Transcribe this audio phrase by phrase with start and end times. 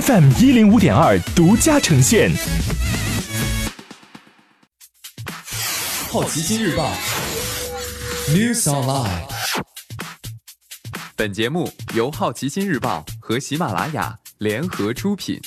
[0.00, 2.30] FM 一零五点二独家呈现。
[6.08, 6.90] 好奇心日报
[8.30, 9.28] ，News Online。
[11.14, 15.38] 本节目由好奇心日报和喜马拉雅联合出品。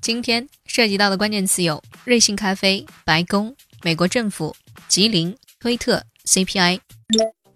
[0.00, 4.54] 今天涉及到的关键词有：瑞幸咖啡、白宫、美国政府、
[4.86, 6.78] 吉林、推特、CPI。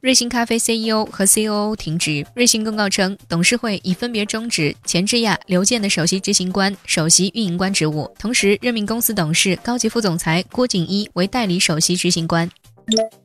[0.00, 2.24] 瑞幸咖啡 CEO 和 COO 停职。
[2.32, 12.48] 瑞幸公告称，董事会已分别终止钱志亚、刘健的首席执行官、首席运营官职务，同时任命公司董事、高级副总裁郭景一为代理首席执行官。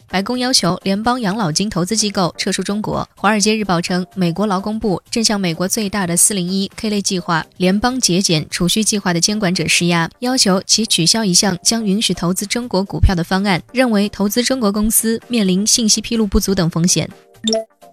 [0.10, 3.08] 白宫要求联邦养老金投资机构撤出中国。
[3.16, 17.10] 华尔街日报称，美国劳工部正向美国最大的 401k 类计划——联邦节俭储蓄计划的监管者施压，要求其取消一项将允许投资中国股票的方案，认为投资中国公司面临信息披露不足等风险。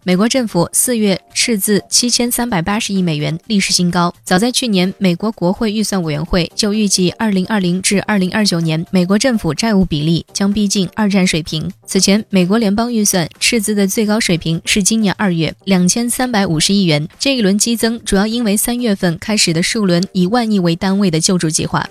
[0.03, 4.13] 美国政府四月赤字七千三百八十亿美元，历史新高。
[4.25, 11.71] 早在去年，美国国会预算委员会就预计，二零二零至二零二九年美国政府债务比例将逼近二战水平。
[11.85, 17.07] 此前，美国联邦预算赤字的最高水平是今年二月两千三百五十亿元。
[17.19, 21.87] 这一轮激增主要因为三月份开始的数轮以万亿为单位的救助计划。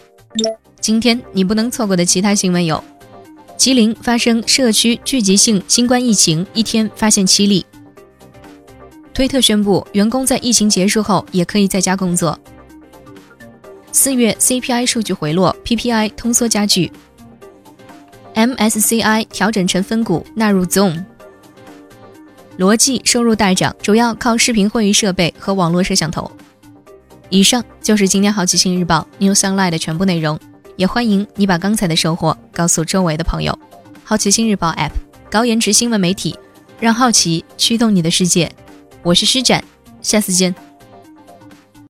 [0.82, 2.84] 今天你不能错过的其他新闻有：
[3.56, 7.64] 吉林发生社区聚集性新冠疫情，一天发现七例。
[9.20, 12.40] 推特宣布，员工在疫情结束后也可以在家工作。
[13.92, 16.90] 四月 CPI 数据回落，PPI 通缩加剧。
[18.34, 21.04] MSCI 调整成分股纳入 Zoom。
[22.56, 26.32] 罗技收入大涨，主要靠视频会议设备和网络摄像头。
[27.28, 30.40] 以上就是今天好奇心日报 New Sunlight 的全部内容，
[30.78, 33.60] 也欢迎你把刚才的收获告诉周围的朋友。
[34.06, 34.92] 好奇心日报 App，
[35.30, 36.40] 高颜值新闻媒体，
[36.80, 38.50] 让好奇驱动你的世界。
[39.02, 39.64] 我是施展，
[40.02, 40.54] 下次见。